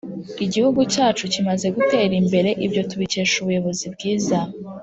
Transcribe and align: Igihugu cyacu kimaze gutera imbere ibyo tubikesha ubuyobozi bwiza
Igihugu 0.45 0.79
cyacu 0.93 1.23
kimaze 1.33 1.67
gutera 1.75 2.13
imbere 2.21 2.49
ibyo 2.65 2.81
tubikesha 2.89 3.35
ubuyobozi 3.39 3.85
bwiza 3.93 4.37